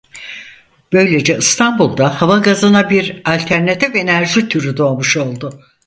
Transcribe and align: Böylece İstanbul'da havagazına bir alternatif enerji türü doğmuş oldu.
Böylece 0.93 1.37
İstanbul'da 1.37 2.21
havagazına 2.21 2.89
bir 2.89 3.21
alternatif 3.25 3.95
enerji 3.95 4.49
türü 4.49 4.77
doğmuş 4.77 5.17
oldu. 5.17 5.63